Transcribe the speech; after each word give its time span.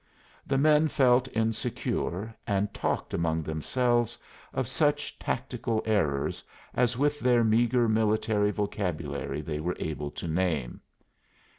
The 0.47 0.57
men 0.57 0.87
felt 0.87 1.27
insecure 1.27 2.35
and 2.47 2.73
talked 2.73 3.13
among 3.13 3.43
themselves 3.43 4.17
of 4.51 4.67
such 4.67 5.19
tactical 5.19 5.83
errors 5.85 6.43
as 6.73 6.97
with 6.97 7.19
their 7.19 7.43
meager 7.43 7.87
military 7.87 8.49
vocabulary 8.49 9.41
they 9.41 9.59
were 9.59 9.75
able 9.77 10.09
to 10.09 10.27
name. 10.27 10.81